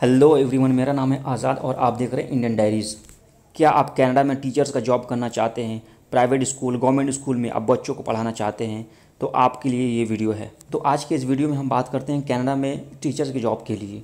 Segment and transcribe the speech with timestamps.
[0.00, 2.94] Hello everyone मेरा नाम है आज़ाद और आप देख रहे हैं इंडियन डायरीज़
[3.56, 5.80] क्या आप कनाडा में टीचर्स का जॉब करना चाहते हैं?
[6.10, 8.86] प्राइवेट स्कूल गवर्नमेंट स्कूल में आप बच्चों को पढ़ाना चाहते हैं?
[9.20, 12.12] तो आपके लिए ये वीडियो है। तो आज के इस वीडियो में हम बात करते
[12.12, 14.02] हैं कनाडा में टीचर्स के जॉब के लिए।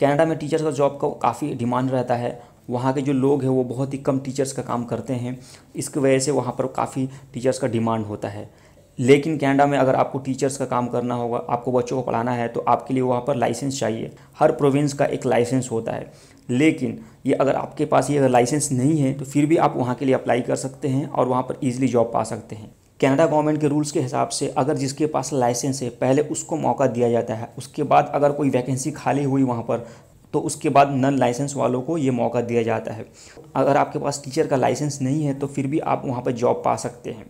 [0.00, 3.50] कनाडा में टीचर्स का जॉब का काफ़ी डिमांड रहता है। वहाँ के जो लोग हैं,
[3.50, 5.38] वो बहुत ही कम टीचर्स का काम करते हैं।
[5.76, 8.50] इसकी वजह से वहाँ पर काफ़ी टीचर्स का डिमांड होता है।
[8.98, 12.48] लेकिन कनाडा में अगर आपको टीचर्स का काम करना होगा, आपको बच्चों को पढ़ाना है
[12.48, 16.12] तो आपके लिए वहाँ पर लाइसेंस चाहिए। हर प्रोविंस का एक लाइसेंस होता है।
[16.48, 19.94] लेकिन ये अगर आपके पास ये अगर लाइसेंस नहीं है तो फिर भी आप वहाँ
[19.94, 22.70] के लिए अप्लाई कर सकते हैं और वहाँ पर ईजिली जॉब पा सकते हैं।
[23.00, 26.86] कनाडा गवर्नमेंट के रूल्स के हिसाब से अगर जिसके पास लाइसेंस है, पहले उसको मौका
[26.86, 29.86] दिया जाता है। उसके बाद अगर कोई वैकेंसी खाली हुई वहाँ पर
[30.34, 33.06] तो उसके बाद नन लाइसेंस वालों को ये मौका दिया जाता है।
[33.56, 36.62] अगर आपके पास टीचर का लाइसेंस नहीं है तो फिर भी आप वहाँ पर जॉब
[36.64, 37.26] पा सकते हैं।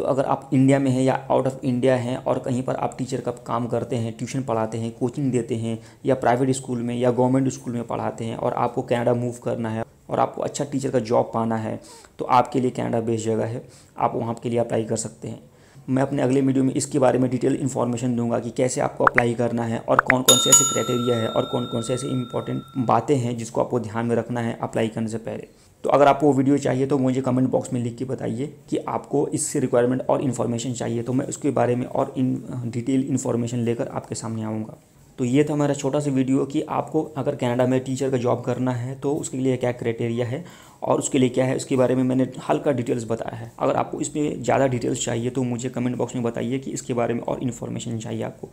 [0.00, 2.94] तो अगर आप इंडिया में हैं या आउट ऑफ़ इंडिया हैं और कहीं पर आप
[2.98, 6.94] टीचर का काम करते हैं ट्यूशन पढ़ाते हैं कोचिंग देते हैं या प्राइवेट स्कूल में
[6.96, 10.64] या गवर्नमेंट स्कूल में पढ़ाते हैं और आपको कनाडा मूव करना है और आपको अच्छा
[10.64, 11.78] टीचर का जॉब पाना है
[12.18, 13.62] तो आपके लिए कनाडा बेस्ट जगह है।
[13.98, 15.40] आप वहाँ के लिए अप्लाई कर सकते हैं।
[15.88, 19.34] मैं अपने अगले वीडियो में इसके बारे में डिटेल इन्फॉर्मेशन दूँगा कि कैसे आपको अप्लाई
[19.34, 22.86] करना है और कौन कौन से ऐसे क्राइटेरिया है और कौन कौन से ऐसे इंपॉर्टेंट
[22.86, 25.48] बातें हैं जिसको आपको ध्यान में रखना है अप्लाई करने से पहले।
[25.84, 28.76] तो अगर आपको वो वीडियो चाहिए तो मुझे कमेंट बॉक्स में लिख के बताइए कि
[28.88, 32.34] आपको इससे रिक्वायरमेंट और इन्फॉर्मेशन चाहिए। तो मैं उसके बारे में और इन
[32.66, 34.76] डिटेल इन्फॉर्मेशन लेकर आपके सामने आऊँगा।
[35.18, 38.42] तो ये था हमारा छोटा सा वीडियो कि आपको अगर कनाडा में टीचर का जॉब
[38.42, 40.44] करना है तो उसके लिए क्या क्राइटेरिया है
[40.82, 44.00] और उसके लिए क्या है, उसके बारे में मैंने हल्का डिटेल्स बताया है। अगर आपको
[44.00, 47.42] इसमें ज़्यादा डिटेल्स चाहिए तो मुझे कमेंट बॉक्स में बताइए कि इसके बारे में और
[47.42, 48.48] इन्फॉर्मेशन चाहिए आपको।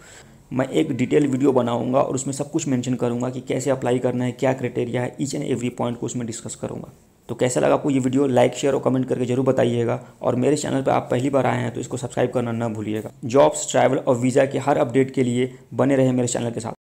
[0.52, 4.26] मैं एक डिटेल वीडियो बनाऊँगा और उसमें सब कुछ मेंशन करूँगा कि कैसे अप्लाई करना
[4.26, 6.92] है, क्या क्राइटेरिया है ईच एंड एवरी पॉइंट को उसमें डिस्कस करूँगा।
[7.30, 8.28] तो कैसा लगा आपको ये वीडियो?
[8.28, 11.62] लाइक शेयर और कमेंट करके ज़रूर बताइएगा। और मेरे चैनल पर आप पहली बार आए
[11.62, 15.24] हैं तो इसको सब्सक्राइब करना ना भूलिएगा। जॉब्स ट्रैवल और वीज़ा के हर अपडेट के
[15.24, 16.74] लिए बने रहे मेरे चैनल के साथ।